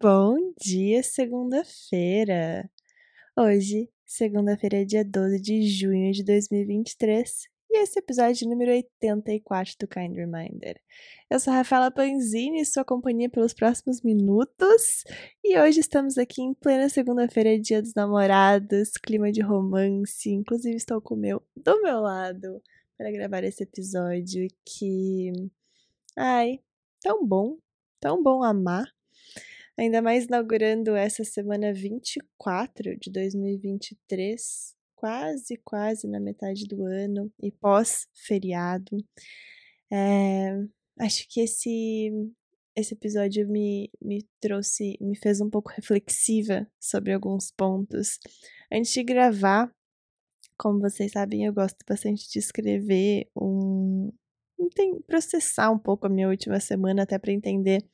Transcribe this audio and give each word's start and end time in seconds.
bom 0.00 0.52
dia, 0.60 1.02
segunda-feira. 1.02 2.68
Hoje, 3.38 3.88
segunda-feira, 4.04 4.84
dia 4.84 5.02
12 5.02 5.40
de 5.40 5.66
junho 5.66 6.12
de 6.12 6.22
2023, 6.22 7.44
e 7.70 7.78
esse 7.78 7.98
episódio 7.98 8.46
número 8.48 8.72
84 8.72 9.74
do 9.80 9.88
Kind 9.88 10.14
Reminder. 10.14 10.78
Eu 11.30 11.40
sou 11.40 11.52
a 11.52 11.56
Rafaela 11.56 11.90
Panzini, 11.90 12.64
sua 12.66 12.84
companhia 12.84 13.30
pelos 13.30 13.54
próximos 13.54 14.02
minutos, 14.02 15.02
e 15.42 15.58
hoje 15.58 15.80
estamos 15.80 16.18
aqui 16.18 16.42
em 16.42 16.52
plena 16.52 16.90
segunda-feira, 16.90 17.58
dia 17.58 17.80
dos 17.80 17.94
namorados, 17.94 18.92
clima 19.02 19.32
de 19.32 19.40
romance, 19.40 20.30
inclusive 20.30 20.76
estou 20.76 21.00
com 21.00 21.14
o 21.14 21.18
meu 21.18 21.42
do 21.56 21.80
meu 21.80 22.00
lado 22.00 22.62
para 22.98 23.10
gravar 23.10 23.44
esse 23.44 23.62
episódio 23.62 24.46
que 24.62 25.32
ai, 26.18 26.60
tão 27.00 27.26
bom, 27.26 27.56
tão 27.98 28.22
bom 28.22 28.42
amar. 28.42 28.95
Ainda 29.78 30.00
mais 30.00 30.24
inaugurando 30.24 30.96
essa 30.96 31.22
semana 31.22 31.72
24 31.72 32.98
de 32.98 33.10
2023, 33.10 34.74
quase, 34.94 35.56
quase 35.62 36.08
na 36.08 36.18
metade 36.18 36.66
do 36.66 36.84
ano 36.86 37.30
e 37.42 37.52
pós-feriado. 37.52 38.96
É, 39.92 40.58
acho 40.98 41.28
que 41.28 41.40
esse, 41.40 42.10
esse 42.74 42.94
episódio 42.94 43.46
me, 43.46 43.90
me 44.00 44.26
trouxe, 44.40 44.96
me 44.98 45.14
fez 45.14 45.42
um 45.42 45.50
pouco 45.50 45.70
reflexiva 45.70 46.66
sobre 46.80 47.12
alguns 47.12 47.50
pontos. 47.50 48.18
Antes 48.72 48.92
de 48.92 49.04
gravar, 49.04 49.70
como 50.58 50.80
vocês 50.80 51.12
sabem, 51.12 51.44
eu 51.44 51.52
gosto 51.52 51.76
bastante 51.86 52.30
de 52.30 52.38
escrever 52.38 53.28
um, 53.36 54.10
processar 55.06 55.70
um 55.70 55.78
pouco 55.78 56.06
a 56.06 56.10
minha 56.10 56.28
última 56.28 56.58
semana 56.60 57.02
até 57.02 57.18
para 57.18 57.32
entender 57.32 57.84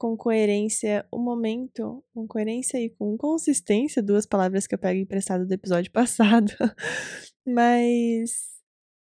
com 0.00 0.16
coerência 0.16 1.06
o 1.12 1.18
momento, 1.18 2.02
com 2.14 2.26
coerência 2.26 2.78
e 2.80 2.88
com 2.88 3.18
consistência, 3.18 4.02
duas 4.02 4.24
palavras 4.24 4.66
que 4.66 4.74
eu 4.74 4.78
pego 4.78 4.98
emprestado 4.98 5.46
do 5.46 5.52
episódio 5.52 5.92
passado, 5.92 6.50
mas 7.46 8.48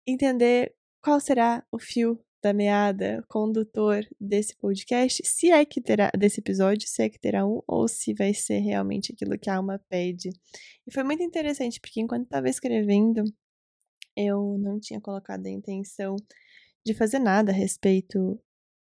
entender 0.07 0.73
qual 1.03 1.19
será 1.19 1.67
o 1.73 1.79
fio 1.81 2.21
da 2.41 2.53
meada 2.53 3.25
condutor 3.29 4.07
desse 4.21 4.57
podcast, 4.57 5.27
se 5.27 5.51
é 5.51 5.65
que 5.65 5.81
terá 5.81 6.09
desse 6.17 6.39
episódio, 6.39 6.87
se 6.87 7.03
é 7.03 7.09
que 7.09 7.19
terá 7.19 7.45
um, 7.45 7.61
ou 7.67 7.89
se 7.89 8.15
vai 8.15 8.33
ser 8.33 8.61
realmente 8.61 9.13
aquilo 9.13 9.37
que 9.37 9.51
a 9.51 9.57
alma 9.57 9.83
pede. 9.89 10.31
E 10.87 10.93
foi 10.93 11.03
muito 11.03 11.21
interessante, 11.21 11.81
porque 11.81 12.01
enquanto 12.01 12.27
estava 12.27 12.49
escrevendo, 12.49 13.25
eu 14.17 14.57
não 14.59 14.79
tinha 14.79 15.01
colocado 15.01 15.47
a 15.47 15.51
intenção 15.51 16.15
de 16.87 16.95
fazer 16.95 17.19
nada 17.19 17.51
a 17.51 17.55
respeito 17.55 18.41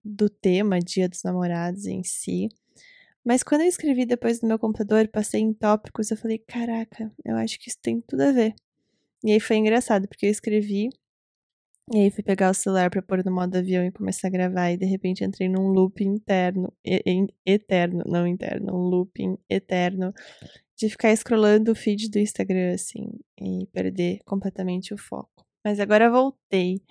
do 0.03 0.29
tema 0.29 0.79
Dia 0.79 1.09
dos 1.09 1.23
Namorados 1.23 1.85
em 1.85 2.03
si. 2.03 2.49
Mas 3.23 3.43
quando 3.43 3.61
eu 3.61 3.67
escrevi 3.67 4.05
depois 4.05 4.41
no 4.41 4.47
meu 4.47 4.57
computador, 4.57 5.07
passei 5.07 5.41
em 5.41 5.53
tópicos, 5.53 6.09
eu 6.09 6.17
falei, 6.17 6.39
caraca, 6.39 7.11
eu 7.23 7.35
acho 7.35 7.59
que 7.59 7.69
isso 7.69 7.77
tem 7.81 8.01
tudo 8.01 8.21
a 8.21 8.31
ver. 8.31 8.55
E 9.23 9.31
aí 9.31 9.39
foi 9.39 9.57
engraçado, 9.57 10.07
porque 10.07 10.25
eu 10.25 10.31
escrevi, 10.31 10.89
e 11.93 11.97
aí 11.97 12.11
fui 12.11 12.23
pegar 12.23 12.49
o 12.49 12.53
celular 12.53 12.89
para 12.89 13.01
pôr 13.01 13.23
no 13.25 13.31
modo 13.31 13.57
avião 13.57 13.83
e 13.83 13.91
começar 13.91 14.27
a 14.27 14.31
gravar, 14.31 14.71
e 14.71 14.77
de 14.77 14.85
repente 14.85 15.23
entrei 15.23 15.49
num 15.49 15.67
loop 15.67 16.03
interno, 16.03 16.71
eterno, 17.45 18.03
não 18.07 18.25
interno, 18.25 18.73
um 18.73 18.83
looping 18.89 19.37
eterno, 19.49 20.13
de 20.77 20.89
ficar 20.89 21.15
scrollando 21.17 21.71
o 21.71 21.75
feed 21.75 22.09
do 22.09 22.19
Instagram, 22.19 22.73
assim, 22.73 23.09
e 23.37 23.67
perder 23.73 24.19
completamente 24.23 24.93
o 24.93 24.97
foco. 24.97 25.45
Mas 25.63 25.79
agora 25.79 26.09
voltei 26.09 26.81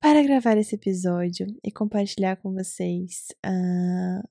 para 0.00 0.22
gravar 0.22 0.56
esse 0.56 0.74
episódio 0.74 1.46
e 1.62 1.70
compartilhar 1.70 2.36
com 2.36 2.54
vocês 2.54 3.28
uh, 3.44 4.26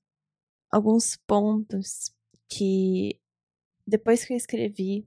alguns 0.70 1.16
pontos 1.16 2.12
que, 2.48 3.20
depois 3.86 4.24
que 4.24 4.32
eu 4.32 4.36
escrevi, 4.36 5.06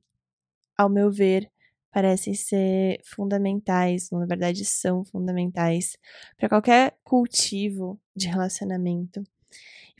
ao 0.77 0.89
meu 0.89 1.11
ver, 1.11 1.51
parecem 1.91 2.33
ser 2.33 3.01
fundamentais, 3.03 4.09
na 4.09 4.25
verdade 4.25 4.63
são 4.63 5.03
fundamentais, 5.03 5.97
para 6.37 6.47
qualquer 6.47 6.97
cultivo 7.03 7.99
de 8.15 8.27
relacionamento. 8.27 9.21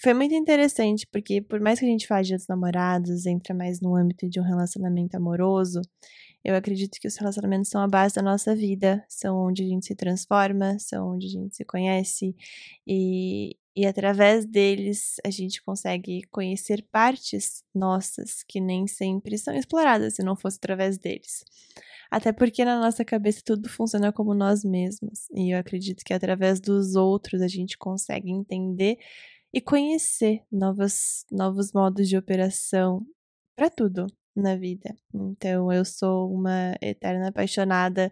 Foi 0.04 0.14
muito 0.14 0.36
interessante, 0.36 1.08
porque 1.08 1.42
por 1.42 1.62
mais 1.62 1.80
que 1.80 1.86
a 1.86 1.88
gente 1.88 2.06
fale 2.06 2.28
dos 2.28 2.46
namorados, 2.46 3.26
entra 3.26 3.54
mais 3.54 3.80
no 3.80 3.96
âmbito 3.96 4.30
de 4.30 4.38
um 4.38 4.44
relacionamento 4.44 5.16
amoroso, 5.16 5.80
eu 6.44 6.56
acredito 6.58 7.00
que 7.00 7.08
os 7.08 7.16
relacionamentos 7.16 7.70
são 7.70 7.82
a 7.82 7.88
base 7.88 8.16
da 8.16 8.22
nossa 8.22 8.54
vida, 8.54 9.02
são 9.08 9.38
onde 9.38 9.64
a 9.64 9.66
gente 9.66 9.86
se 9.86 9.96
transforma, 9.96 10.78
são 10.78 11.14
onde 11.16 11.28
a 11.28 11.30
gente 11.30 11.56
se 11.56 11.64
conhece 11.64 12.36
e, 12.86 13.56
e 13.74 13.86
através 13.86 14.46
deles 14.46 15.22
a 15.26 15.30
gente 15.30 15.64
consegue 15.64 16.24
conhecer 16.24 16.86
partes 16.92 17.64
nossas 17.74 18.44
que 18.44 18.60
nem 18.60 18.88
sempre 18.88 19.38
são 19.38 19.56
exploradas 19.56 20.16
se 20.16 20.22
não 20.22 20.36
fosse 20.36 20.58
através 20.58 20.98
deles. 20.98 21.46
Até 22.12 22.34
porque 22.34 22.66
na 22.66 22.78
nossa 22.78 23.06
cabeça 23.06 23.42
tudo 23.44 23.70
funciona 23.70 24.12
como 24.12 24.34
nós 24.34 24.66
mesmos. 24.66 25.30
E 25.34 25.52
eu 25.56 25.58
acredito 25.58 26.04
que 26.04 26.14
através 26.14 26.60
dos 26.60 26.94
outros 26.94 27.42
a 27.42 27.48
gente 27.48 27.78
consegue 27.78 28.30
entender 28.30 28.98
e 29.54 29.62
conhecer 29.62 30.42
novos, 30.52 31.26
novos 31.32 31.72
modos 31.72 32.10
de 32.10 32.18
operação 32.18 33.06
para 33.56 33.70
tudo, 33.70 34.08
na 34.36 34.56
vida. 34.56 34.96
Então, 35.14 35.72
eu 35.72 35.86
sou 35.86 36.34
uma 36.34 36.76
eterna 36.82 37.30
apaixonada 37.30 38.12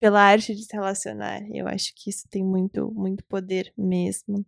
pela 0.00 0.22
arte 0.22 0.54
de 0.54 0.64
se 0.64 0.72
relacionar. 0.74 1.42
Eu 1.52 1.68
acho 1.68 1.92
que 1.94 2.10
isso 2.10 2.26
tem 2.30 2.42
muito, 2.42 2.90
muito 2.92 3.24
poder 3.26 3.72
mesmo. 3.76 4.44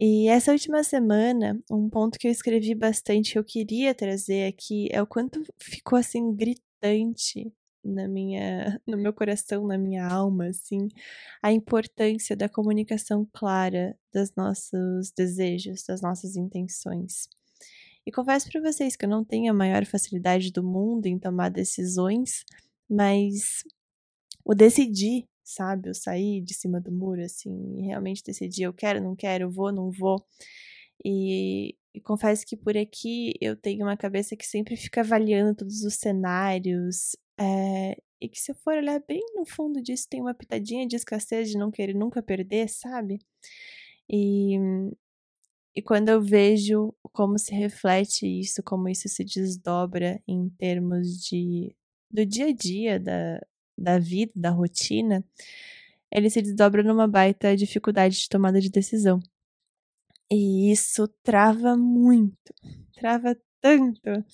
E 0.00 0.28
essa 0.28 0.52
última 0.52 0.84
semana, 0.84 1.60
um 1.70 1.90
ponto 1.90 2.18
que 2.18 2.28
eu 2.28 2.32
escrevi 2.32 2.74
bastante, 2.74 3.32
que 3.32 3.38
eu 3.38 3.44
queria 3.44 3.94
trazer 3.94 4.46
aqui, 4.46 4.88
é 4.92 5.02
o 5.02 5.06
quanto 5.06 5.42
ficou 5.58 5.98
assim 5.98 6.34
gritante 6.34 7.52
na 7.84 8.08
minha, 8.08 8.80
no 8.86 8.96
meu 8.96 9.12
coração, 9.12 9.66
na 9.66 9.78
minha 9.78 10.06
alma, 10.06 10.46
assim, 10.48 10.88
a 11.42 11.52
importância 11.52 12.36
da 12.36 12.48
comunicação 12.48 13.26
clara 13.32 13.96
dos 14.12 14.34
nossos 14.36 15.10
desejos, 15.16 15.84
das 15.84 16.00
nossas 16.00 16.36
intenções. 16.36 17.28
E 18.06 18.12
confesso 18.12 18.50
para 18.50 18.60
vocês 18.60 18.96
que 18.96 19.04
eu 19.04 19.08
não 19.08 19.24
tenho 19.24 19.50
a 19.50 19.54
maior 19.54 19.84
facilidade 19.84 20.50
do 20.50 20.62
mundo 20.62 21.06
em 21.06 21.18
tomar 21.18 21.50
decisões, 21.50 22.44
mas 22.88 23.62
o 24.44 24.54
decidir, 24.54 25.28
sabe? 25.44 25.90
O 25.90 25.94
sair 25.94 26.40
de 26.42 26.54
cima 26.54 26.80
do 26.80 26.90
muro, 26.90 27.22
assim, 27.22 27.82
realmente 27.86 28.22
decidir, 28.24 28.64
eu 28.64 28.72
quero, 28.72 29.02
não 29.02 29.14
quero, 29.14 29.50
vou, 29.50 29.72
não 29.72 29.90
vou. 29.90 30.24
E, 31.04 31.76
e 31.94 32.00
confesso 32.00 32.44
que 32.46 32.56
por 32.56 32.76
aqui 32.76 33.34
eu 33.40 33.56
tenho 33.56 33.84
uma 33.84 33.96
cabeça 33.96 34.36
que 34.36 34.46
sempre 34.46 34.76
fica 34.76 35.00
avaliando 35.02 35.54
todos 35.54 35.82
os 35.82 35.94
cenários, 35.94 37.16
é, 37.40 37.96
e 38.20 38.28
que 38.28 38.38
se 38.40 38.52
eu 38.52 38.56
for 38.56 38.74
olhar 38.74 39.00
bem 39.08 39.22
no 39.34 39.46
fundo 39.46 39.82
disso, 39.82 40.06
tem 40.08 40.20
uma 40.20 40.34
pitadinha 40.34 40.86
de 40.86 40.96
escassez 40.96 41.50
de 41.50 41.58
não 41.58 41.70
querer 41.70 41.94
nunca 41.94 42.22
perder, 42.22 42.68
sabe? 42.68 43.18
E 44.08 44.58
e 45.74 45.80
quando 45.82 46.08
eu 46.08 46.20
vejo 46.20 46.92
como 47.12 47.38
se 47.38 47.54
reflete 47.54 48.26
isso, 48.26 48.62
como 48.62 48.88
isso 48.88 49.08
se 49.08 49.24
desdobra 49.24 50.20
em 50.26 50.48
termos 50.50 51.20
de 51.24 51.74
do 52.10 52.26
dia 52.26 52.46
a 52.46 52.52
dia, 52.52 52.98
da, 52.98 53.40
da 53.78 53.98
vida, 53.98 54.32
da 54.34 54.50
rotina, 54.50 55.24
ele 56.12 56.30
se 56.30 56.42
desdobra 56.42 56.82
numa 56.82 57.06
baita 57.08 57.56
dificuldade 57.56 58.18
de 58.20 58.28
tomada 58.28 58.60
de 58.60 58.70
decisão. 58.70 59.20
E 60.30 60.70
isso 60.72 61.08
trava 61.22 61.76
muito, 61.76 62.52
trava 62.94 63.36
tanto, 63.60 64.24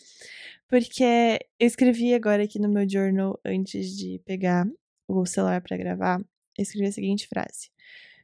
porque 0.68 1.38
eu 1.58 1.66
escrevi 1.66 2.14
agora 2.14 2.44
aqui 2.44 2.58
no 2.58 2.68
meu 2.68 2.88
journal, 2.88 3.38
antes 3.44 3.96
de 3.96 4.20
pegar 4.24 4.66
o 5.08 5.24
celular 5.26 5.60
para 5.62 5.76
gravar, 5.76 6.18
eu 6.58 6.62
escrevi 6.62 6.86
a 6.88 6.92
seguinte 6.92 7.28
frase: 7.28 7.70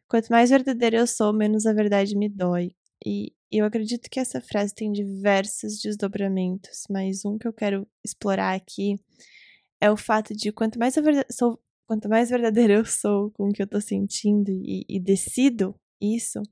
Quanto 0.08 0.28
mais 0.28 0.50
verdadeira 0.50 0.98
eu 0.98 1.06
sou, 1.06 1.32
menos 1.32 1.66
a 1.66 1.72
verdade 1.72 2.16
me 2.16 2.28
dói. 2.28 2.74
E 3.04 3.32
eu 3.50 3.64
acredito 3.64 4.08
que 4.10 4.20
essa 4.20 4.40
frase 4.40 4.74
tem 4.74 4.92
diversos 4.92 5.80
desdobramentos, 5.80 6.84
mas 6.90 7.24
um 7.24 7.38
que 7.38 7.48
eu 7.48 7.52
quero 7.52 7.86
explorar 8.04 8.54
aqui 8.54 8.96
é 9.80 9.90
o 9.90 9.96
fato 9.96 10.34
de 10.34 10.52
quanto 10.52 10.78
mais, 10.78 10.96
eu 10.96 11.04
sou, 11.30 11.60
quanto 11.86 12.08
mais 12.08 12.30
verdadeiro 12.30 12.72
eu 12.72 12.84
sou 12.84 13.30
com 13.32 13.48
o 13.48 13.52
que 13.52 13.62
eu 13.62 13.66
tô 13.66 13.80
sentindo 13.80 14.50
e, 14.50 14.84
e 14.88 15.00
decido 15.00 15.74
isso, 16.00 16.42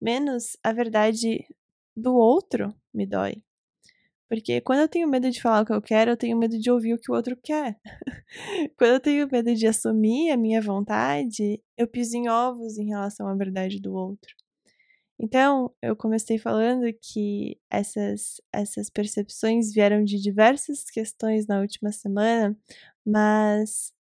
menos 0.00 0.56
a 0.62 0.72
verdade 0.72 1.46
do 1.96 2.14
outro 2.14 2.74
me 2.94 3.06
dói. 3.06 3.42
Porque 4.32 4.62
quando 4.62 4.80
eu 4.80 4.88
tenho 4.88 5.06
medo 5.06 5.30
de 5.30 5.42
falar 5.42 5.60
o 5.60 5.66
que 5.66 5.74
eu 5.74 5.82
quero, 5.82 6.12
eu 6.12 6.16
tenho 6.16 6.38
medo 6.38 6.58
de 6.58 6.70
ouvir 6.70 6.94
o 6.94 6.98
que 6.98 7.12
o 7.12 7.14
outro 7.14 7.36
quer. 7.36 7.78
quando 8.78 8.92
eu 8.92 9.00
tenho 9.00 9.28
medo 9.30 9.54
de 9.54 9.66
assumir 9.66 10.30
a 10.30 10.38
minha 10.38 10.58
vontade, 10.58 11.62
eu 11.76 11.86
piso 11.86 12.16
em 12.16 12.30
ovos 12.30 12.78
em 12.78 12.86
relação 12.86 13.28
à 13.28 13.34
verdade 13.34 13.78
do 13.78 13.92
outro. 13.92 14.34
Então, 15.20 15.70
eu 15.82 15.94
comecei 15.94 16.38
falando 16.38 16.90
que 16.94 17.60
essas, 17.70 18.40
essas 18.50 18.88
percepções 18.88 19.70
vieram 19.70 20.02
de 20.02 20.18
diversas 20.18 20.84
questões 20.84 21.46
na 21.46 21.60
última 21.60 21.92
semana, 21.92 22.56
mas 23.04 23.92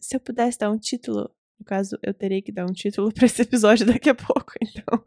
se 0.00 0.16
eu 0.16 0.20
pudesse 0.20 0.58
dar 0.60 0.70
um 0.70 0.78
título 0.78 1.30
No 1.62 1.64
caso, 1.64 1.96
eu 2.02 2.12
terei 2.12 2.42
que 2.42 2.50
dar 2.50 2.64
um 2.64 2.72
título 2.72 3.12
para 3.14 3.24
esse 3.24 3.42
episódio 3.42 3.86
daqui 3.86 4.10
a 4.10 4.14
pouco. 4.16 4.52
Então, 4.60 5.04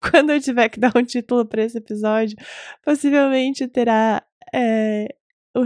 quando 0.00 0.30
eu 0.30 0.40
tiver 0.40 0.68
que 0.68 0.78
dar 0.78 0.92
um 0.96 1.04
título 1.04 1.44
para 1.44 1.64
esse 1.64 1.78
episódio, 1.78 2.36
possivelmente 2.84 3.66
terá 3.66 4.24
é, 4.54 5.08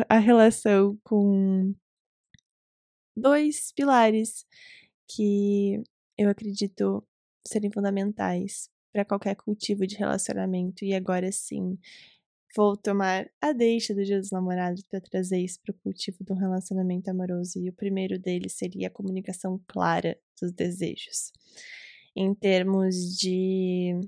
a 0.08 0.16
relação 0.16 0.98
com 1.04 1.74
dois 3.14 3.72
pilares 3.72 4.46
que 5.06 5.82
eu 6.16 6.30
acredito 6.30 7.06
serem 7.46 7.70
fundamentais 7.70 8.70
para 8.90 9.04
qualquer 9.04 9.36
cultivo 9.36 9.86
de 9.86 9.96
relacionamento. 9.96 10.82
E 10.82 10.94
agora 10.94 11.30
sim, 11.30 11.78
vou 12.56 12.76
tomar 12.76 13.28
a 13.40 13.52
deixa 13.52 13.94
do 13.94 14.02
Dia 14.04 14.18
dos 14.18 14.30
Namorados 14.30 14.82
para 14.84 15.00
trazer 15.00 15.38
isso 15.38 15.60
para 15.60 15.72
o 15.72 15.78
cultivo 15.78 16.24
do 16.24 16.34
relacionamento 16.34 17.10
amoroso. 17.10 17.58
E 17.58 17.68
o 17.68 17.72
primeiro 17.72 18.18
deles 18.18 18.54
seria 18.54 18.88
a 18.88 18.90
comunicação 18.90 19.60
clara 19.66 20.18
dos 20.40 20.52
desejos. 20.52 21.30
Em 22.16 22.34
termos 22.34 22.94
de. 23.18 24.00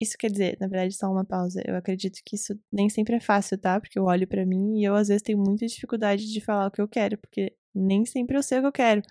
Isso 0.00 0.16
quer 0.18 0.30
dizer, 0.30 0.56
na 0.60 0.66
verdade, 0.66 0.94
só 0.94 1.10
uma 1.10 1.24
pausa. 1.24 1.62
Eu 1.66 1.76
acredito 1.76 2.20
que 2.24 2.36
isso 2.36 2.58
nem 2.72 2.88
sempre 2.88 3.16
é 3.16 3.20
fácil, 3.20 3.58
tá? 3.58 3.80
Porque 3.80 3.98
eu 3.98 4.04
olho 4.04 4.26
para 4.26 4.46
mim 4.46 4.80
e 4.80 4.84
eu 4.84 4.94
às 4.94 5.08
vezes 5.08 5.22
tenho 5.22 5.38
muita 5.38 5.66
dificuldade 5.66 6.32
de 6.32 6.40
falar 6.40 6.66
o 6.68 6.70
que 6.70 6.80
eu 6.80 6.88
quero, 6.88 7.18
porque 7.18 7.54
nem 7.74 8.04
sempre 8.04 8.36
eu 8.36 8.42
sei 8.42 8.58
o 8.58 8.62
que 8.62 8.66
eu 8.68 8.72
quero. 8.72 9.02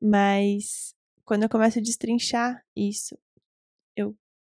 Mas 0.00 0.94
quando 1.24 1.44
eu 1.44 1.48
começo 1.48 1.78
a 1.78 1.82
destrinchar 1.82 2.64
isso, 2.76 3.16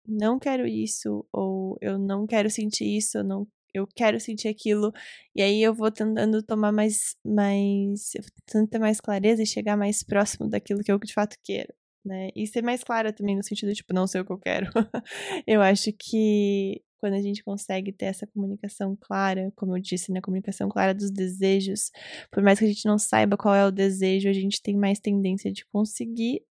não 0.07 0.39
quero 0.39 0.67
isso, 0.67 1.25
ou 1.31 1.77
eu 1.81 1.97
não 1.97 2.27
quero 2.27 2.49
sentir 2.49 2.85
isso, 2.97 3.17
eu 3.17 3.23
não 3.23 3.47
eu 3.75 3.87
quero 3.87 4.19
sentir 4.19 4.47
aquilo, 4.47 4.93
e 5.35 5.41
aí 5.41 5.61
eu 5.61 5.73
vou 5.73 5.91
tentando 5.91 6.41
tomar 6.41 6.71
mais, 6.71 7.15
mais, 7.25 8.11
tentando 8.45 8.69
ter 8.69 8.79
mais 8.79 9.01
clareza 9.01 9.43
e 9.43 9.45
chegar 9.45 9.75
mais 9.77 10.01
próximo 10.03 10.49
daquilo 10.49 10.81
que 10.81 10.91
eu 10.91 10.97
de 10.99 11.13
fato 11.13 11.35
quero, 11.43 11.73
né? 12.05 12.29
E 12.35 12.47
ser 12.47 12.61
mais 12.63 12.83
clara 12.83 13.11
também 13.11 13.35
no 13.35 13.43
sentido 13.43 13.69
de, 13.69 13.75
tipo, 13.75 13.93
não 13.93 14.07
sei 14.07 14.21
o 14.21 14.25
que 14.25 14.31
eu 14.31 14.37
quero. 14.37 14.67
eu 15.45 15.61
acho 15.61 15.91
que 15.91 16.81
quando 16.99 17.15
a 17.15 17.21
gente 17.21 17.43
consegue 17.43 17.91
ter 17.91 18.05
essa 18.05 18.25
comunicação 18.27 18.97
clara, 18.99 19.51
como 19.55 19.75
eu 19.75 19.81
disse, 19.81 20.09
na 20.09 20.15
né, 20.15 20.21
comunicação 20.21 20.69
clara 20.69 20.93
dos 20.93 21.11
desejos, 21.11 21.91
por 22.31 22.41
mais 22.41 22.59
que 22.59 22.65
a 22.65 22.67
gente 22.67 22.85
não 22.85 22.97
saiba 22.97 23.37
qual 23.37 23.53
é 23.53 23.65
o 23.65 23.71
desejo, 23.71 24.29
a 24.29 24.33
gente 24.33 24.61
tem 24.61 24.75
mais 24.75 24.99
tendência 24.99 25.51
de 25.51 25.65
conseguir 25.67 26.41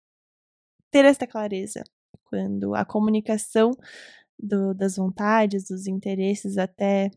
ter 0.91 1.05
essa 1.05 1.27
clareza 1.27 1.83
quando 2.35 2.75
a 2.75 2.83
comunicação 2.83 3.71
do, 4.37 4.73
das 4.73 4.97
vontades, 4.97 5.69
dos 5.69 5.87
interesses 5.87 6.57
até 6.57 7.09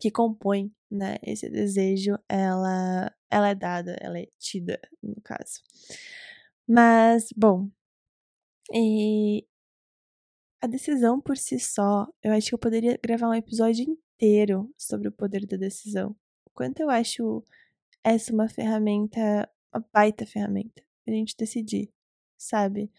que 0.00 0.10
compõem 0.10 0.74
né, 0.90 1.16
esse 1.22 1.48
desejo, 1.48 2.18
ela, 2.28 3.14
ela 3.30 3.48
é 3.50 3.54
dada, 3.54 3.96
ela 4.00 4.18
é 4.18 4.26
tida, 4.36 4.80
no 5.00 5.20
caso. 5.22 5.60
Mas, 6.66 7.28
bom, 7.36 7.70
e 8.72 9.46
a 10.60 10.66
decisão 10.66 11.20
por 11.20 11.36
si 11.36 11.60
só, 11.60 12.08
eu 12.22 12.32
acho 12.32 12.48
que 12.48 12.54
eu 12.54 12.58
poderia 12.58 12.98
gravar 13.02 13.28
um 13.28 13.34
episódio 13.34 13.84
inteiro 13.84 14.72
sobre 14.76 15.06
o 15.08 15.12
poder 15.12 15.46
da 15.46 15.56
decisão. 15.56 16.16
O 16.44 16.50
quanto 16.52 16.80
eu 16.80 16.90
acho 16.90 17.44
essa 18.02 18.32
uma 18.32 18.48
ferramenta, 18.48 19.48
uma 19.72 19.84
baita 19.92 20.26
ferramenta, 20.26 20.82
a 21.06 21.10
gente 21.12 21.36
decidir, 21.36 21.92
sabe? 22.36 22.90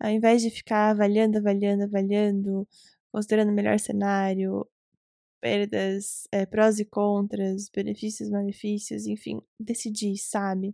Ao 0.00 0.10
invés 0.10 0.42
de 0.42 0.50
ficar 0.50 0.90
avaliando, 0.90 1.38
avaliando, 1.38 1.84
avaliando, 1.84 2.68
considerando 3.12 3.50
o 3.50 3.54
melhor 3.54 3.78
cenário, 3.78 4.66
perdas, 5.40 6.26
é, 6.32 6.46
prós 6.46 6.78
e 6.78 6.84
contras, 6.84 7.68
benefícios, 7.68 8.30
malefícios, 8.30 9.06
enfim, 9.06 9.40
decidir, 9.60 10.16
sabe? 10.16 10.72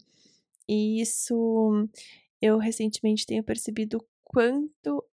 E 0.69 1.01
isso 1.01 1.89
eu 2.41 2.59
recentemente 2.59 3.27
tenho 3.27 3.43
percebido 3.43 4.05
quanto 4.25 5.05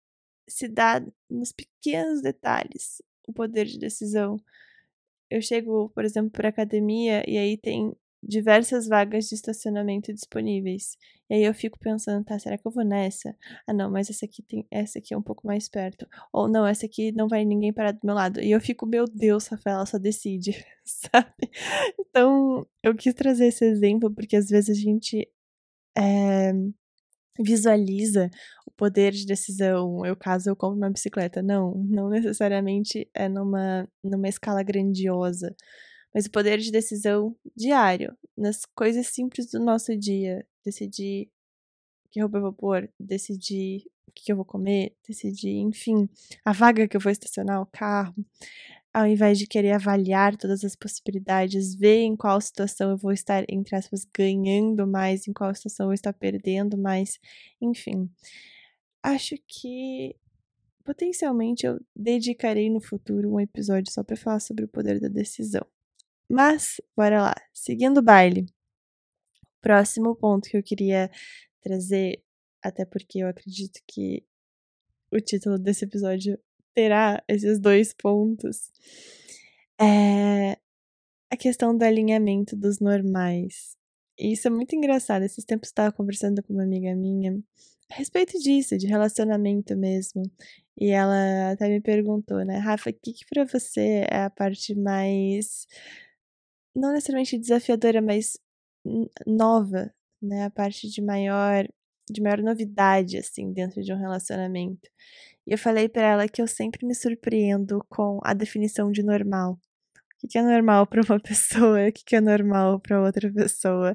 se 0.49 0.69
dá 0.69 1.05
nos 1.29 1.53
pequenos 1.53 2.23
detalhes 2.23 3.03
o 3.27 3.33
poder 3.33 3.67
de 3.67 3.79
decisão. 3.79 4.37
Eu 5.31 5.43
chego, 5.43 5.91
por 5.91 6.05
exemplo, 6.05 6.31
para 6.31 6.49
academia 6.51 7.25
e 7.29 7.37
aí 7.39 7.57
tem 7.57 7.95
diversas 8.27 8.89
vagas 8.89 9.29
de 9.29 9.35
estacionamento 9.35 10.13
disponíveis. 10.13 10.97
E 11.31 11.35
aí 11.35 11.45
eu 11.45 11.55
fico 11.55 11.79
pensando, 11.79 12.25
tá, 12.25 12.39
será 12.39 12.59
que 12.59 12.67
eu 12.67 12.71
vou 12.73 12.85
nessa? 12.85 13.37
Ah, 13.67 13.73
não, 13.73 13.91
mas 13.91 14.11
essa 14.11 14.25
aqui 14.27 14.43
tem, 14.43 14.67
essa 14.71 14.99
aqui 14.99 15.15
é 15.15 15.19
um 15.19 15.23
pouco 15.23 15.47
mais 15.47 15.69
perto. 15.69 16.07
Ou 16.33 16.49
não, 16.49 16.67
essa 16.67 16.87
aqui 16.87 17.13
não 17.13 17.29
vai 17.29 17.45
ninguém 17.45 17.73
parar 17.73 17.93
do 17.93 18.01
meu 18.05 18.15
lado. 18.15 18.41
E 18.41 18.51
eu 18.51 18.61
fico, 18.61 18.87
meu 18.87 19.05
Deus, 19.07 19.47
Rafaela, 19.49 19.87
só 19.87 19.99
decide, 19.99 20.65
sabe? 20.85 21.51
Então, 21.99 22.67
eu 22.83 22.95
quis 22.95 23.15
trazer 23.15 23.47
esse 23.47 23.65
exemplo 23.65 24.13
porque 24.13 24.37
às 24.37 24.49
vezes 24.49 24.71
a 24.71 24.81
gente 24.81 25.29
é, 25.97 26.53
visualiza 27.41 28.31
o 28.67 28.71
poder 28.73 29.13
de 29.13 29.27
decisão. 29.27 30.05
Eu 30.05 30.17
caso 30.17 30.51
eu 30.51 30.57
compro 30.57 30.77
uma 30.79 30.91
bicicleta. 30.91 31.43
Não, 31.43 31.75
não 31.75 32.09
necessariamente 32.09 33.09
é 33.15 33.29
numa, 33.29 33.89
numa 34.03 34.29
escala 34.29 34.63
grandiosa 34.63 35.55
mas 36.17 36.25
o 36.25 36.31
poder 36.31 36.59
de 36.59 36.73
decisão 36.73 37.37
diário, 37.55 38.17
nas 38.35 38.65
coisas 38.65 39.09
simples 39.09 39.51
do 39.51 39.61
nosso 39.61 39.95
dia. 39.95 40.47
Decidir 40.65 41.31
que 42.11 42.23
roupa 42.23 42.39
eu 42.39 42.41
vou 42.41 42.55
pôr, 42.55 42.91
decidir 42.99 43.85
o 44.09 44.13
que 44.13 44.33
eu 44.33 44.37
vou 44.37 44.45
comer, 44.47 44.97
decidir, 45.07 45.59
enfim, 45.59 46.09
a 46.43 46.53
vaga 46.55 46.89
que 46.89 46.97
eu 46.97 47.01
vou 47.03 47.13
estacionar 47.13 47.61
o 47.61 47.67
carro. 47.67 48.15
Ao 48.95 49.07
invés 49.07 49.39
de 49.39 49.47
querer 49.47 49.73
avaliar 49.73 50.39
todas 50.39 50.65
as 50.65 50.75
possibilidades, 50.75 51.75
ver 51.75 52.05
em 52.05 52.17
qual 52.17 52.41
situação 52.41 52.93
eu 52.93 52.97
vou 52.97 53.13
estar, 53.13 53.45
entre 53.51 53.77
aspas, 53.77 54.07
ganhando 54.07 54.87
mais, 54.87 55.29
em 55.29 55.35
qual 55.35 55.55
situação 55.55 55.85
eu 55.85 55.89
vou 55.89 55.95
estar 55.95 56.15
perdendo 56.15 56.79
mais, 56.79 57.19
enfim. 57.61 58.11
Acho 59.03 59.37
que 59.47 60.17
potencialmente 60.83 61.67
eu 61.67 61.79
dedicarei 61.95 62.71
no 62.71 62.81
futuro 62.81 63.35
um 63.35 63.39
episódio 63.39 63.93
só 63.93 64.03
para 64.03 64.17
falar 64.17 64.41
sobre 64.41 64.65
o 64.65 64.69
poder 64.69 64.99
da 64.99 65.09
decisão. 65.09 65.67
Mas, 66.29 66.81
bora 66.97 67.23
lá. 67.23 67.35
Seguindo 67.53 67.99
o 67.99 68.03
baile. 68.03 68.47
Próximo 69.61 70.15
ponto 70.15 70.49
que 70.49 70.57
eu 70.57 70.63
queria 70.63 71.11
trazer, 71.61 72.23
até 72.63 72.85
porque 72.85 73.19
eu 73.21 73.29
acredito 73.29 73.81
que 73.87 74.25
o 75.11 75.21
título 75.21 75.59
desse 75.59 75.85
episódio 75.85 76.39
terá 76.75 77.23
esses 77.27 77.59
dois 77.59 77.95
pontos, 77.95 78.71
é 79.81 80.59
a 81.31 81.37
questão 81.37 81.77
do 81.77 81.83
alinhamento 81.83 82.55
dos 82.57 82.81
normais. 82.81 83.77
E 84.19 84.33
isso 84.33 84.47
é 84.49 84.51
muito 84.51 84.75
engraçado. 84.77 85.23
Esses 85.23 85.45
tempos 85.45 85.69
eu 85.69 85.73
estava 85.73 85.93
conversando 85.93 86.43
com 86.43 86.53
uma 86.53 86.63
amiga 86.63 86.95
minha 86.95 87.39
a 87.91 87.95
respeito 87.95 88.39
disso, 88.39 88.77
de 88.77 88.87
relacionamento 88.87 89.77
mesmo. 89.77 90.23
E 90.79 90.91
ela 90.91 91.53
até 91.53 91.69
me 91.69 91.81
perguntou, 91.81 92.45
né, 92.45 92.59
Rafa, 92.59 92.91
o 92.91 92.93
que, 92.93 93.13
que 93.13 93.25
para 93.27 93.45
você 93.45 94.05
é 94.11 94.25
a 94.25 94.31
parte 94.31 94.75
mais 94.75 95.67
não 96.77 96.93
necessariamente 96.93 97.39
desafiadora, 97.39 98.03
mas 98.03 98.39
nova, 99.27 99.93
né? 100.23 100.45
A 100.45 100.51
parte 100.51 100.89
de 100.89 101.01
maior, 101.03 101.67
de 102.09 102.21
maior 102.23 102.39
novidade, 102.39 103.19
assim, 103.19 103.53
dentro 103.53 103.83
de 103.83 103.93
um 103.93 103.99
relacionamento. 103.99 104.89
E 105.47 105.53
eu 105.53 105.59
falei 105.59 105.89
para 105.89 106.03
ela 106.03 106.29
que 106.29 106.43
eu 106.43 106.47
sempre 106.47 106.87
me 106.87 106.95
surpreendo 106.95 107.85
com 107.89 108.21
a 108.25 108.35
definição 108.35 108.93
de 108.93 109.03
normal. 109.03 109.59
O 110.23 110.29
que 110.29 110.39
é 110.39 110.43
normal 110.43 110.87
para 110.87 111.03
uma 111.03 111.21
pessoa, 111.21 111.89
o 111.89 111.93
que 111.93 112.17
é 112.17 112.21
normal 112.21 112.81
para 112.81 113.03
outra 113.03 113.33
pessoa. 113.33 113.95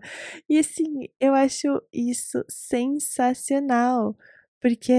E 0.50 0.58
assim, 0.58 1.10
eu 1.20 1.34
acho 1.36 1.82
isso 1.94 2.44
sensacional, 2.50 4.18
porque 4.62 4.94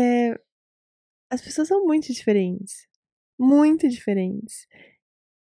as 1.30 1.40
pessoas 1.40 1.68
são 1.68 1.84
muito 1.84 2.12
diferentes. 2.12 2.86
Muito 3.38 3.88
diferentes. 3.88 4.66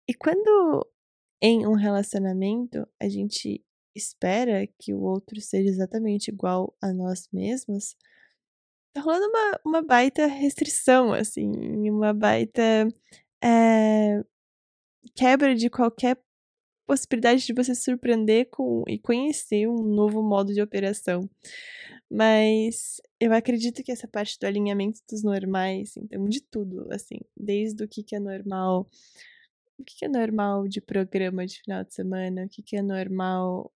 E 0.07 0.13
quando 0.13 0.87
em 1.41 1.65
um 1.65 1.73
relacionamento, 1.73 2.87
a 3.01 3.09
gente 3.09 3.63
espera 3.95 4.67
que 4.79 4.93
o 4.93 5.01
outro 5.01 5.41
seja 5.41 5.69
exatamente 5.69 6.29
igual 6.29 6.75
a 6.81 6.93
nós 6.93 7.27
mesmos, 7.31 7.95
tá 8.93 9.01
rolando 9.01 9.27
uma, 9.27 9.59
uma 9.65 9.81
baita 9.81 10.27
restrição, 10.27 11.13
assim, 11.13 11.49
uma 11.89 12.13
baita 12.13 12.87
é, 13.43 14.23
quebra 15.15 15.55
de 15.55 15.69
qualquer 15.69 16.17
possibilidade 16.85 17.45
de 17.45 17.53
você 17.53 17.73
se 17.73 17.83
surpreender 17.83 18.49
com 18.49 18.83
e 18.87 18.99
conhecer 18.99 19.67
um 19.67 19.81
novo 19.83 20.21
modo 20.21 20.53
de 20.53 20.61
operação. 20.61 21.29
Mas 22.09 23.01
eu 23.19 23.33
acredito 23.33 23.83
que 23.83 23.91
essa 23.91 24.07
parte 24.07 24.37
do 24.37 24.45
alinhamento 24.45 24.99
dos 25.09 25.23
normais, 25.23 25.95
então, 25.95 26.25
de 26.25 26.41
tudo, 26.41 26.87
assim, 26.91 27.17
desde 27.37 27.83
o 27.83 27.87
que, 27.87 28.03
que 28.03 28.15
é 28.15 28.19
normal 28.19 28.89
o 29.81 29.83
que 29.83 30.05
é 30.05 30.07
normal 30.07 30.67
de 30.67 30.79
programa 30.79 31.45
de 31.45 31.59
final 31.61 31.83
de 31.83 31.93
semana, 31.93 32.45
o 32.45 32.49
que 32.49 32.75
é 32.75 32.81
normal 32.81 33.71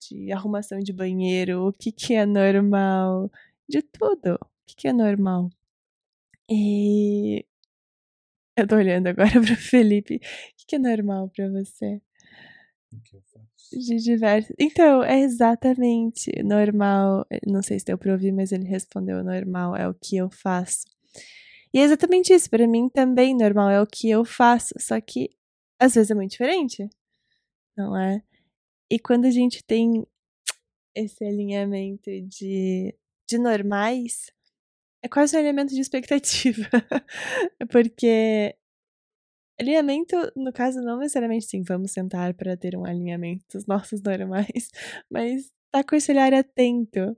de 0.00 0.32
arrumação 0.32 0.78
de 0.78 0.92
banheiro, 0.92 1.68
o 1.68 1.72
que 1.72 2.14
é 2.14 2.24
normal 2.24 3.30
de 3.68 3.82
tudo, 3.82 4.34
o 4.34 4.76
que 4.76 4.88
é 4.88 4.92
normal. 4.92 5.50
E 6.50 7.44
eu 8.56 8.66
tô 8.66 8.76
olhando 8.76 9.08
agora 9.08 9.30
pro 9.40 9.56
Felipe, 9.56 10.16
o 10.16 10.66
que 10.66 10.76
é 10.76 10.78
normal 10.78 11.30
para 11.30 11.48
você? 11.48 12.00
O 12.92 13.00
que 13.02 13.16
eu 13.16 13.22
faço? 13.22 13.48
de 13.76 13.96
diversos. 13.96 14.54
Então, 14.58 15.02
é 15.02 15.20
exatamente 15.20 16.30
normal. 16.42 17.26
Não 17.46 17.62
sei 17.62 17.78
se 17.78 17.84
deu 17.84 17.98
pra 17.98 18.12
ouvir, 18.12 18.32
mas 18.32 18.52
ele 18.52 18.64
respondeu: 18.64 19.22
normal 19.22 19.76
é 19.76 19.88
o 19.88 19.94
que 19.94 20.16
eu 20.16 20.30
faço. 20.30 20.86
E 21.72 21.78
é 21.78 21.82
exatamente 21.82 22.32
isso. 22.32 22.48
Para 22.48 22.66
mim 22.66 22.88
também 22.88 23.36
normal 23.36 23.70
é 23.70 23.80
o 23.80 23.86
que 23.86 24.08
eu 24.08 24.24
faço. 24.24 24.74
Só 24.78 25.00
que 25.00 25.30
às 25.78 25.94
vezes 25.94 26.10
é 26.10 26.14
muito 26.14 26.32
diferente. 26.32 26.88
Não 27.76 27.96
é? 27.96 28.22
E 28.90 28.98
quando 28.98 29.26
a 29.26 29.30
gente 29.30 29.62
tem 29.64 30.06
esse 30.94 31.24
alinhamento 31.24 32.10
de, 32.22 32.94
de 33.28 33.38
normais, 33.38 34.32
é 35.02 35.08
quase 35.08 35.36
um 35.36 35.38
alinhamento 35.38 35.74
de 35.74 35.80
expectativa. 35.80 36.68
Porque 37.70 38.56
alinhamento, 39.60 40.16
no 40.36 40.52
caso, 40.52 40.80
não 40.80 40.98
necessariamente 40.98 41.46
sim, 41.46 41.62
vamos 41.62 41.92
sentar 41.92 42.34
para 42.34 42.56
ter 42.56 42.76
um 42.76 42.84
alinhamento 42.84 43.44
dos 43.52 43.66
nossos 43.66 44.00
normais, 44.02 44.70
mas 45.10 45.50
tá 45.70 45.84
com 45.84 45.96
esse 45.96 46.10
olhar 46.10 46.32
atento 46.32 47.16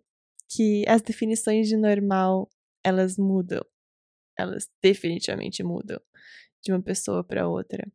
que 0.49 0.85
as 0.89 1.03
definições 1.03 1.69
de 1.69 1.77
normal 1.77 2.51
elas 2.85 3.17
mudam. 3.17 3.65
Elas 4.37 4.69
definitivamente 4.83 5.63
mudam 5.63 6.01
de 6.63 6.73
uma 6.73 6.83
pessoa 6.83 7.23
para 7.23 7.49
outra. 7.49 7.87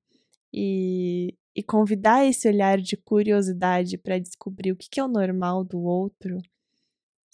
E, 0.55 1.35
e 1.55 1.61
convidar 1.63 2.25
esse 2.25 2.47
olhar 2.47 2.79
de 2.79 2.95
curiosidade 2.95 3.97
para 3.97 4.19
descobrir 4.19 4.71
o 4.71 4.77
que, 4.77 4.89
que 4.89 4.99
é 4.99 5.03
o 5.03 5.07
normal 5.07 5.63
do 5.65 5.81
outro 5.81 6.37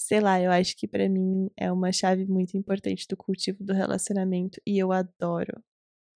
sei 0.02 0.20
lá, 0.20 0.42
eu 0.42 0.52
acho 0.52 0.76
que 0.76 0.88
para 0.88 1.08
mim 1.08 1.50
é 1.56 1.72
uma 1.72 1.92
chave 1.92 2.26
muito 2.26 2.58
importante 2.58 3.08
do 3.08 3.16
cultivo 3.16 3.64
do 3.64 3.74
relacionamento 3.74 4.60
e 4.66 4.80
eu 4.80 4.92
adoro, 4.92 5.64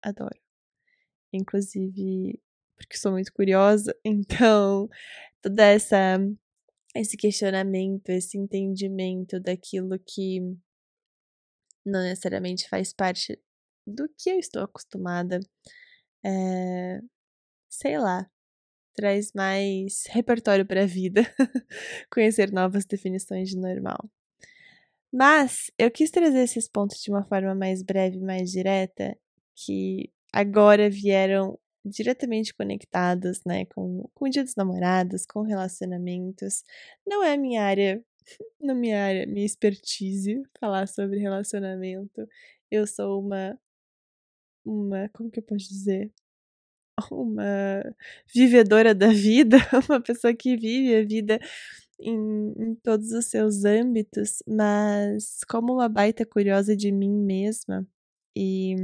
adoro. 0.02 0.38
Inclusive, 1.32 2.40
porque 2.76 2.96
sou 2.96 3.12
muito 3.12 3.32
curiosa, 3.32 3.94
então 4.04 4.88
toda 5.42 5.64
essa 5.64 6.18
esse 6.96 7.16
questionamento, 7.16 8.08
esse 8.10 8.38
entendimento 8.38 9.40
daquilo 9.40 9.98
que 9.98 10.40
não 11.84 12.02
necessariamente 12.02 12.68
faz 12.68 12.92
parte 12.92 13.38
do 13.86 14.08
que 14.18 14.30
eu 14.30 14.38
estou 14.38 14.62
acostumada, 14.62 15.40
é, 16.24 17.00
sei 17.70 17.98
lá, 17.98 18.26
traz 18.94 19.32
mais 19.34 20.04
repertório 20.08 20.66
para 20.66 20.84
a 20.84 20.86
vida, 20.86 21.22
conhecer 22.10 22.52
novas 22.52 22.84
definições 22.86 23.50
de 23.50 23.56
normal. 23.56 23.98
Mas 25.12 25.70
eu 25.78 25.90
quis 25.90 26.10
trazer 26.10 26.40
esses 26.40 26.68
pontos 26.68 27.00
de 27.02 27.10
uma 27.10 27.24
forma 27.24 27.54
mais 27.54 27.82
breve, 27.82 28.18
mais 28.20 28.50
direta, 28.50 29.16
que 29.54 30.10
agora 30.32 30.90
vieram 30.90 31.58
diretamente 31.84 32.54
conectados, 32.54 33.40
né, 33.46 33.66
com, 33.66 34.08
com 34.14 34.24
o 34.24 34.28
dia 34.28 34.42
dos 34.42 34.56
namorados, 34.56 35.26
com 35.26 35.42
relacionamentos. 35.42 36.64
Não 37.06 37.22
é 37.22 37.36
minha 37.36 37.62
área, 37.62 38.02
não 38.60 38.74
minha 38.74 39.04
área, 39.04 39.26
minha 39.26 39.46
expertise 39.46 40.42
falar 40.58 40.88
sobre 40.88 41.18
relacionamento. 41.18 42.26
Eu 42.70 42.86
sou 42.86 43.20
uma, 43.20 43.58
uma, 44.64 45.08
como 45.10 45.30
que 45.30 45.38
eu 45.38 45.42
posso 45.42 45.68
dizer? 45.68 46.12
uma 47.10 47.82
vivedora 48.32 48.94
da 48.94 49.08
vida, 49.08 49.56
uma 49.88 50.00
pessoa 50.00 50.34
que 50.34 50.56
vive 50.56 50.96
a 50.96 51.04
vida 51.04 51.40
em, 52.00 52.52
em, 52.58 52.74
todos 52.76 53.12
os 53.12 53.26
seus 53.26 53.64
âmbitos, 53.64 54.42
mas 54.46 55.40
como 55.48 55.74
uma 55.74 55.88
baita 55.88 56.24
curiosa 56.24 56.76
de 56.76 56.92
mim 56.92 57.10
mesma 57.10 57.86
e 58.36 58.74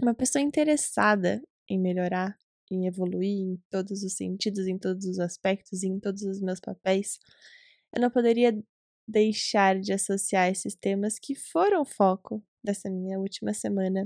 uma 0.00 0.14
pessoa 0.14 0.42
interessada 0.42 1.42
em 1.68 1.78
melhorar, 1.78 2.36
em 2.70 2.86
evoluir 2.86 3.28
em 3.28 3.62
todos 3.70 4.02
os 4.02 4.14
sentidos, 4.14 4.66
em 4.66 4.78
todos 4.78 5.04
os 5.06 5.18
aspectos 5.18 5.82
em 5.82 5.98
todos 6.00 6.22
os 6.22 6.40
meus 6.40 6.60
papéis, 6.60 7.18
eu 7.94 8.00
não 8.00 8.10
poderia 8.10 8.56
deixar 9.06 9.78
de 9.80 9.92
associar 9.92 10.48
esses 10.48 10.74
temas 10.74 11.18
que 11.18 11.34
foram 11.34 11.82
o 11.82 11.84
foco 11.84 12.42
dessa 12.62 12.88
minha 12.88 13.18
última 13.18 13.52
semana, 13.52 14.04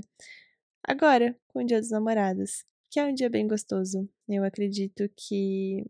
agora 0.87 1.37
com 1.47 1.59
o 1.59 1.65
Dia 1.65 1.79
dos 1.79 1.91
Namorados 1.91 2.65
que 2.95 2.99
é 3.01 3.03
um 3.03 3.13
dia 3.13 3.29
bem 3.29 3.45
gostoso. 3.45 4.07
Eu 4.25 4.45
acredito 4.45 5.03
que 5.17 5.85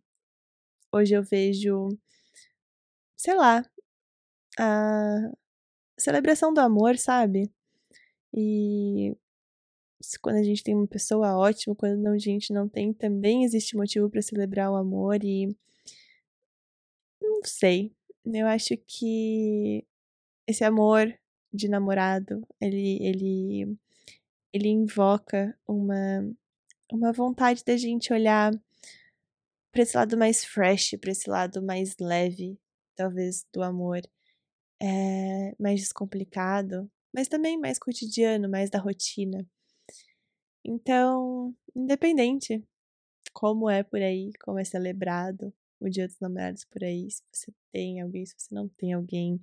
hoje 0.91 1.13
eu 1.13 1.21
vejo, 1.21 1.89
sei 3.15 3.35
lá, 3.35 3.63
a 4.57 5.31
celebração 5.95 6.51
do 6.51 6.61
amor, 6.61 6.97
sabe? 6.97 7.51
E 8.33 9.15
quando 10.19 10.37
a 10.37 10.43
gente 10.43 10.63
tem 10.63 10.73
uma 10.73 10.87
pessoa 10.87 11.37
ótima, 11.37 11.75
quando 11.75 12.07
a 12.07 12.17
gente 12.17 12.51
não 12.51 12.67
tem, 12.67 12.91
também 12.91 13.43
existe 13.43 13.77
motivo 13.77 14.09
para 14.09 14.23
celebrar 14.23 14.71
o 14.71 14.75
amor 14.75 15.23
e 15.23 15.55
não 17.21 17.41
sei. 17.43 17.95
Eu 18.25 18.47
acho 18.47 18.75
que 18.87 19.85
esse 20.47 20.63
amor 20.63 21.15
de 21.53 21.67
namorado, 21.67 22.41
ele 22.59 22.97
ele 23.05 23.77
ele 24.55 24.69
invoca 24.69 25.57
uma 25.67 26.33
uma 26.91 27.11
vontade 27.11 27.63
da 27.65 27.75
gente 27.75 28.13
olhar 28.13 28.53
para 29.71 29.81
esse 29.81 29.97
lado 29.97 30.17
mais 30.17 30.45
fresh, 30.45 30.91
para 31.01 31.11
esse 31.11 31.29
lado 31.29 31.61
mais 31.61 31.97
leve, 31.99 32.57
talvez, 32.95 33.45
do 33.51 33.61
amor, 33.61 34.01
é, 34.81 35.53
mais 35.59 35.81
descomplicado, 35.81 36.89
mas 37.13 37.27
também 37.27 37.57
mais 37.59 37.79
cotidiano, 37.79 38.47
mais 38.49 38.69
da 38.69 38.79
rotina. 38.79 39.45
Então, 40.63 41.53
independente 41.75 42.63
como 43.33 43.69
é 43.69 43.83
por 43.83 44.01
aí, 44.01 44.31
como 44.43 44.59
é 44.59 44.63
celebrado 44.63 45.53
o 45.79 45.89
Dia 45.89 46.07
dos 46.07 46.19
Namorados 46.19 46.65
por 46.65 46.83
aí, 46.83 47.09
se 47.11 47.23
você 47.31 47.53
tem 47.73 48.01
alguém, 48.01 48.25
se 48.25 48.35
você 48.37 48.55
não 48.55 48.69
tem 48.69 48.93
alguém, 48.93 49.41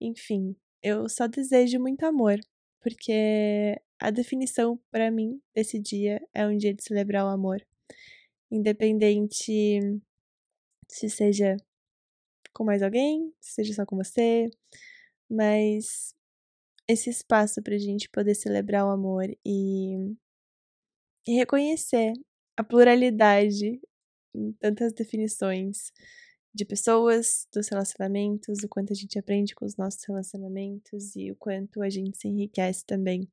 enfim, 0.00 0.56
eu 0.82 1.08
só 1.08 1.26
desejo 1.26 1.80
muito 1.80 2.04
amor, 2.04 2.38
porque 2.80 3.80
a 4.04 4.10
definição 4.10 4.78
para 4.90 5.10
mim 5.10 5.40
desse 5.54 5.78
dia 5.78 6.20
é 6.34 6.46
um 6.46 6.54
dia 6.58 6.74
de 6.74 6.84
celebrar 6.84 7.24
o 7.24 7.28
amor, 7.28 7.66
independente 8.50 9.80
se 10.86 11.08
seja 11.08 11.56
com 12.52 12.64
mais 12.64 12.82
alguém, 12.82 13.32
se 13.40 13.54
seja 13.54 13.72
só 13.72 13.86
com 13.86 13.96
você, 13.96 14.50
mas 15.28 16.14
esse 16.86 17.08
espaço 17.08 17.62
para 17.62 17.76
a 17.76 17.78
gente 17.78 18.10
poder 18.10 18.34
celebrar 18.34 18.84
o 18.84 18.90
amor 18.90 19.24
e, 19.42 19.96
e 21.26 21.32
reconhecer 21.36 22.12
a 22.58 22.62
pluralidade 22.62 23.80
em 24.34 24.52
tantas 24.60 24.92
definições 24.92 25.90
de 26.54 26.66
pessoas, 26.66 27.48
dos 27.52 27.68
relacionamentos, 27.68 28.62
o 28.62 28.68
quanto 28.68 28.92
a 28.92 28.94
gente 28.94 29.18
aprende 29.18 29.54
com 29.54 29.64
os 29.64 29.76
nossos 29.78 30.04
relacionamentos 30.04 31.16
e 31.16 31.32
o 31.32 31.36
quanto 31.36 31.82
a 31.82 31.88
gente 31.88 32.18
se 32.18 32.28
enriquece 32.28 32.84
também 32.84 33.26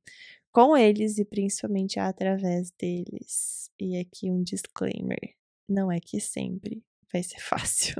com 0.52 0.76
eles 0.76 1.18
e 1.18 1.24
principalmente 1.24 1.98
através 1.98 2.70
deles. 2.72 3.70
E 3.80 3.98
aqui 3.98 4.30
um 4.30 4.42
disclaimer: 4.42 5.36
não 5.68 5.90
é 5.90 5.98
que 6.00 6.20
sempre 6.20 6.84
vai 7.12 7.22
ser 7.22 7.40
fácil. 7.42 7.96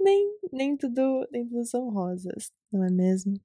nem, 0.00 0.38
nem, 0.52 0.76
tudo, 0.76 1.28
nem 1.30 1.46
tudo 1.46 1.64
são 1.64 1.90
rosas, 1.90 2.52
não 2.72 2.84
é 2.84 2.90
mesmo? 2.90 3.40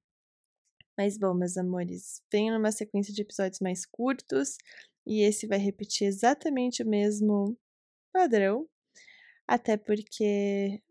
Mas 0.97 1.17
bom, 1.17 1.33
meus 1.33 1.57
amores, 1.57 2.23
venho 2.31 2.53
numa 2.53 2.71
sequência 2.71 3.13
de 3.13 3.21
episódios 3.21 3.59
mais 3.59 3.85
curtos 3.85 4.57
e 5.05 5.21
esse 5.21 5.45
vai 5.45 5.59
repetir 5.59 6.07
exatamente 6.07 6.81
o 6.81 6.87
mesmo 6.87 7.55
padrão 8.11 8.67
até 9.47 9.77
porque 9.77 10.81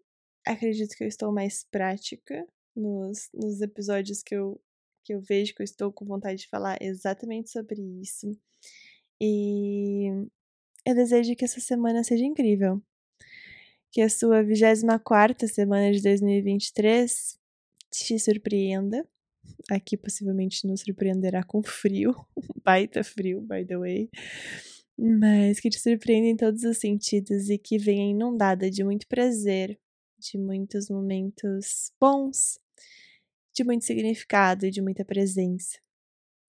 acredito 0.46 0.96
que 0.96 1.04
eu 1.04 1.08
estou 1.08 1.30
mais 1.32 1.64
prática 1.64 2.46
nos, 2.75 3.28
nos 3.34 3.60
episódios 3.60 4.22
que 4.22 4.34
eu, 4.34 4.60
que 5.06 5.14
eu 5.14 5.20
vejo 5.20 5.54
que 5.54 5.62
eu 5.62 5.64
estou 5.64 5.92
com 5.92 6.04
vontade 6.04 6.40
de 6.40 6.48
falar 6.48 6.76
exatamente 6.80 7.50
sobre 7.50 7.80
isso. 8.02 8.36
E 9.22 10.08
eu 10.84 10.94
desejo 10.94 11.36
que 11.36 11.44
essa 11.44 11.60
semana 11.60 12.02
seja 12.02 12.25
incrível. 12.25 12.82
Que 13.92 14.00
a 14.02 14.10
sua 14.10 14.42
24 14.42 15.46
semana 15.48 15.92
de 15.92 16.02
2023 16.02 17.38
te 17.92 18.18
surpreenda. 18.18 19.08
Aqui 19.70 19.96
possivelmente 19.96 20.66
nos 20.66 20.80
surpreenderá 20.80 21.44
com 21.44 21.62
frio, 21.62 22.12
baita 22.64 23.04
frio, 23.04 23.40
by 23.42 23.64
the 23.64 23.78
way 23.78 24.10
mas 24.98 25.60
que 25.60 25.68
te 25.68 25.78
surpreenda 25.78 26.26
em 26.26 26.36
todos 26.36 26.62
os 26.64 26.78
sentidos 26.78 27.50
e 27.50 27.58
que 27.58 27.76
venha 27.76 28.10
inundada 28.10 28.70
de 28.70 28.82
muito 28.82 29.06
prazer, 29.06 29.78
de 30.18 30.38
muitos 30.38 30.88
momentos 30.88 31.92
bons, 32.00 32.58
de 33.56 33.64
muito 33.64 33.84
significado 33.86 34.66
e 34.66 34.70
de 34.70 34.82
muita 34.82 35.04
presença. 35.04 35.78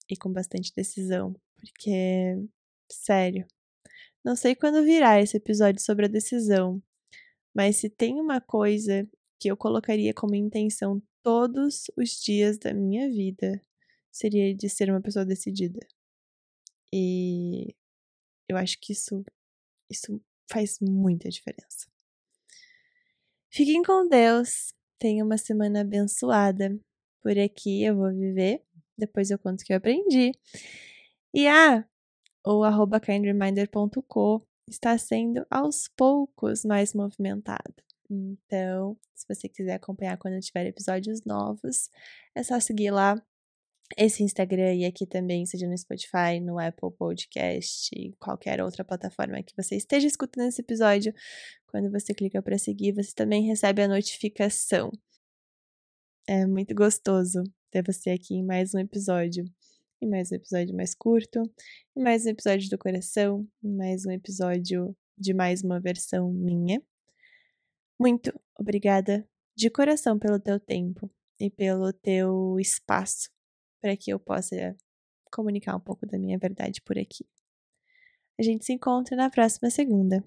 E 0.09 0.17
com 0.17 0.31
bastante 0.31 0.73
decisão, 0.75 1.33
porque, 1.55 2.35
sério, 2.91 3.45
não 4.23 4.35
sei 4.35 4.55
quando 4.55 4.83
virá 4.83 5.21
esse 5.21 5.37
episódio 5.37 5.81
sobre 5.81 6.05
a 6.05 6.09
decisão, 6.09 6.81
mas 7.55 7.77
se 7.77 7.89
tem 7.89 8.19
uma 8.19 8.41
coisa 8.41 9.09
que 9.39 9.49
eu 9.49 9.55
colocaria 9.57 10.13
como 10.13 10.35
intenção 10.35 11.01
todos 11.23 11.85
os 11.97 12.11
dias 12.21 12.57
da 12.57 12.73
minha 12.73 13.09
vida, 13.09 13.61
seria 14.11 14.53
de 14.53 14.69
ser 14.69 14.89
uma 14.89 15.01
pessoa 15.01 15.25
decidida. 15.25 15.79
E 16.93 17.75
eu 18.49 18.57
acho 18.57 18.77
que 18.79 18.93
isso, 18.93 19.23
isso 19.89 20.21
faz 20.49 20.77
muita 20.81 21.29
diferença. 21.29 21.87
Fiquem 23.49 23.81
com 23.81 24.07
Deus. 24.07 24.73
Tenha 24.99 25.23
uma 25.23 25.37
semana 25.37 25.81
abençoada. 25.81 26.77
Por 27.21 27.37
aqui 27.37 27.83
eu 27.83 27.95
vou 27.95 28.11
viver. 28.11 28.63
Depois 28.97 29.29
eu 29.29 29.37
conto 29.39 29.61
o 29.61 29.65
que 29.65 29.73
eu 29.73 29.77
aprendi. 29.77 30.31
E 31.33 31.47
ah, 31.47 31.85
o 32.45 32.63
arroba 32.63 32.99
kindreminder.co 32.99 34.47
está 34.69 34.97
sendo 34.97 35.45
aos 35.49 35.87
poucos 35.87 36.65
mais 36.65 36.93
movimentado. 36.93 37.75
Então, 38.09 38.97
se 39.13 39.25
você 39.27 39.49
quiser 39.49 39.75
acompanhar 39.75 40.17
quando 40.17 40.39
tiver 40.39 40.65
episódios 40.65 41.23
novos, 41.25 41.89
é 42.35 42.43
só 42.43 42.59
seguir 42.59 42.91
lá 42.91 43.21
esse 43.97 44.23
Instagram 44.23 44.73
e 44.75 44.85
aqui 44.85 45.05
também, 45.05 45.45
seja 45.45 45.67
no 45.67 45.77
Spotify, 45.77 46.39
no 46.41 46.59
Apple 46.59 46.91
Podcast, 46.97 47.89
qualquer 48.19 48.61
outra 48.61 48.83
plataforma 48.83 49.41
que 49.43 49.55
você 49.55 49.75
esteja 49.75 50.07
escutando 50.07 50.47
esse 50.47 50.61
episódio. 50.61 51.13
Quando 51.67 51.89
você 51.91 52.13
clica 52.13 52.41
para 52.41 52.57
seguir, 52.57 52.93
você 52.93 53.13
também 53.13 53.43
recebe 53.43 53.81
a 53.81 53.87
notificação. 53.87 54.91
É 56.29 56.45
muito 56.45 56.75
gostoso 56.75 57.41
ter 57.71 57.81
você 57.81 58.09
aqui 58.09 58.35
em 58.35 58.43
mais 58.43 58.75
um 58.75 58.79
episódio. 58.79 59.45
E 60.01 60.05
mais 60.05 60.29
um 60.29 60.35
episódio 60.35 60.75
mais 60.75 60.93
curto, 60.93 61.41
e 61.95 62.01
mais 62.01 62.25
um 62.25 62.29
episódio 62.29 62.69
do 62.69 62.77
coração, 62.77 63.47
e 63.63 63.69
mais 63.69 64.05
um 64.05 64.11
episódio 64.11 64.93
de 65.17 65.33
mais 65.33 65.63
uma 65.63 65.79
versão 65.79 66.31
minha. 66.31 66.83
Muito 67.97 68.37
obrigada 68.59 69.25
de 69.55 69.69
coração 69.69 70.19
pelo 70.19 70.37
teu 70.37 70.59
tempo 70.59 71.09
e 71.39 71.49
pelo 71.49 71.93
teu 71.93 72.59
espaço 72.59 73.29
para 73.81 73.95
que 73.95 74.11
eu 74.11 74.19
possa 74.19 74.75
comunicar 75.31 75.77
um 75.77 75.81
pouco 75.81 76.05
da 76.05 76.19
minha 76.19 76.37
verdade 76.37 76.81
por 76.81 76.99
aqui. 76.99 77.25
A 78.37 78.43
gente 78.43 78.65
se 78.65 78.73
encontra 78.73 79.15
na 79.15 79.29
próxima 79.29 79.69
segunda. 79.69 80.21